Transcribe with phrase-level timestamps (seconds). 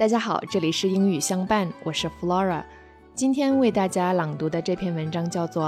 [0.00, 2.62] 大家好，这里是英语相伴，我是 Flora。
[3.14, 5.64] 今天为大家朗读的这篇文章叫做《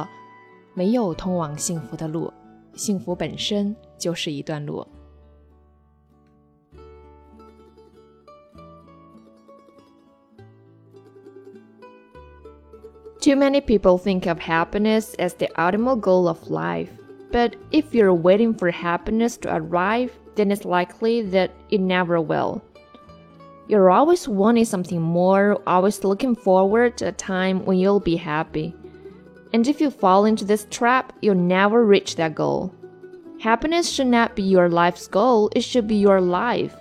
[0.75, 2.33] 没有通往幸福的路，
[2.75, 4.83] 幸福本身就是一段路》。
[13.21, 16.89] Too many people think of happiness as the ultimate goal of life.
[17.31, 22.63] But if you're waiting for happiness to arrive, then it's likely that it never will.
[23.68, 28.76] You're always wanting something more, always looking forward to a time when you'll be happy.
[29.54, 32.74] And if you fall into this trap, you'll never reach that goal.
[33.40, 36.76] Happiness should not be your life's goal, it should be your life.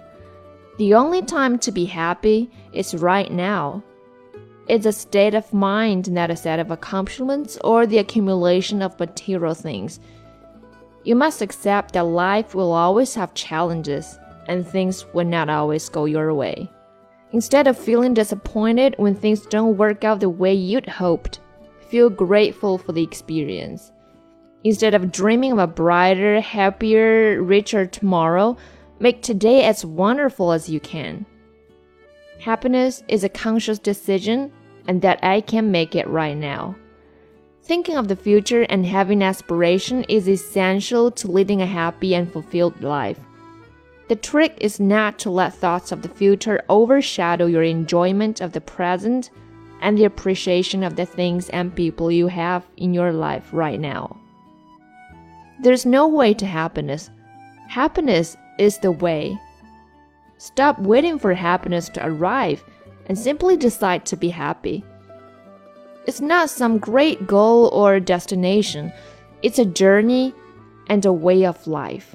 [0.78, 3.84] The only time to be happy is right now.
[4.68, 9.54] It's a state of mind, not a set of accomplishments or the accumulation of material
[9.54, 10.00] things.
[11.04, 14.18] You must accept that life will always have challenges
[14.48, 16.70] and things will not always go your way.
[17.32, 21.40] Instead of feeling disappointed when things don't work out the way you'd hoped,
[21.88, 23.92] feel grateful for the experience.
[24.64, 28.56] Instead of dreaming of a brighter, happier, richer tomorrow,
[29.00, 31.26] make today as wonderful as you can.
[32.38, 34.52] Happiness is a conscious decision,
[34.88, 36.76] and that I can make it right now.
[37.62, 42.82] Thinking of the future and having aspiration is essential to leading a happy and fulfilled
[42.82, 43.20] life.
[44.12, 48.60] The trick is not to let thoughts of the future overshadow your enjoyment of the
[48.60, 49.30] present
[49.80, 54.14] and the appreciation of the things and people you have in your life right now.
[55.62, 57.08] There's no way to happiness.
[57.68, 59.34] Happiness is the way.
[60.36, 62.62] Stop waiting for happiness to arrive
[63.06, 64.84] and simply decide to be happy.
[66.06, 68.92] It's not some great goal or destination,
[69.40, 70.34] it's a journey
[70.88, 72.14] and a way of life.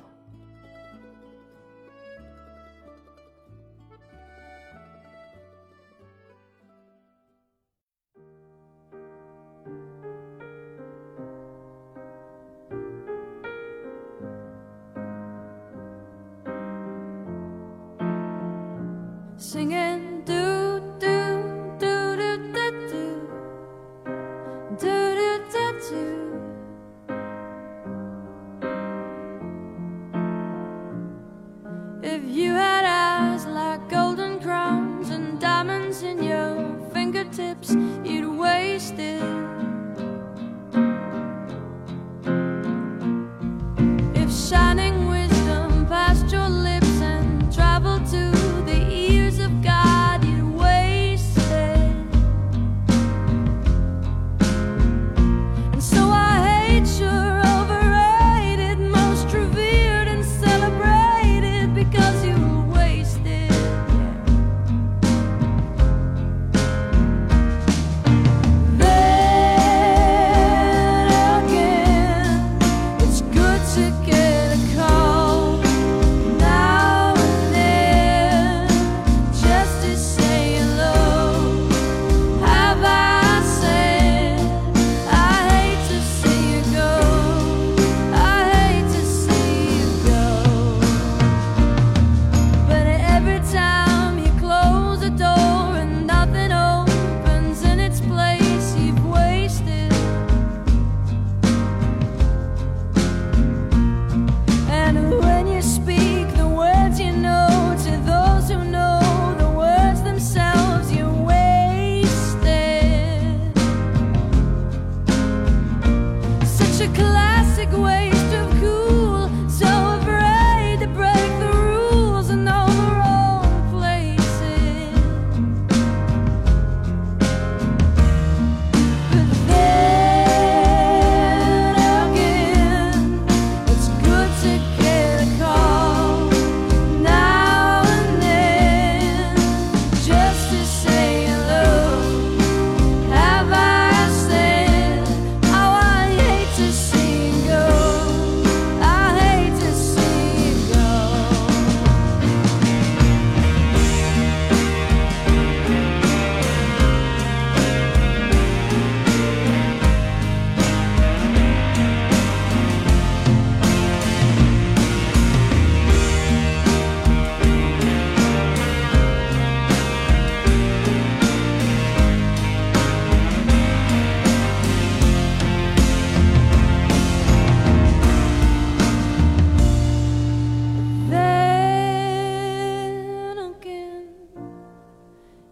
[19.37, 20.07] Singing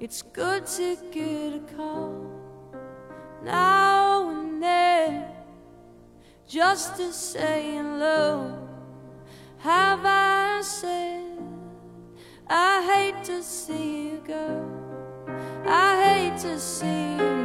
[0.05, 2.29] It's good to get a call
[3.43, 5.25] now and then
[6.47, 8.55] just to say hello.
[9.57, 11.39] Have I said
[12.47, 14.47] I hate to see you go?
[15.65, 17.44] I hate to see you